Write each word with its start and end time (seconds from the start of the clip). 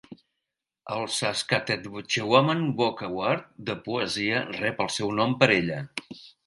El 0.95 1.03
Saskatchewan 1.15 2.65
Book 2.81 3.05
Award 3.11 3.47
de 3.71 3.79
poesia 3.87 4.45
rep 4.61 4.87
el 4.89 4.95
seu 5.01 5.19
nom 5.23 5.41
per 5.45 5.55
ella. 5.63 5.89